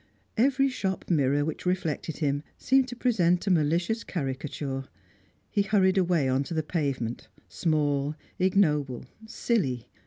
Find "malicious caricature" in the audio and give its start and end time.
3.51-4.85